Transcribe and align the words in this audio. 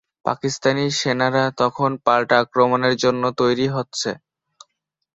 পাকিস্তানি 0.25 0.85
সেনারা 0.99 1.43
তখন 1.61 1.91
পাল্টা 2.05 2.35
আক্রমণের 2.43 2.95
জন্যে 3.03 3.29
তৈরি 3.41 3.67
হচ্ছে। 3.75 4.09